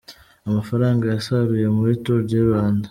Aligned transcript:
Amafaranga 0.47 1.03
yasaruye 1.07 1.67
muri 1.77 1.91
Tour 2.03 2.21
du 2.29 2.37
Rwanda. 2.45 2.79